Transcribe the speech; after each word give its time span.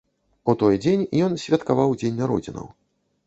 У 0.51 0.55
той 0.61 0.77
дзень 0.85 1.03
ён 1.27 1.37
святкаваў 1.43 1.93
дзень 1.99 2.19
народзінаў. 2.21 2.67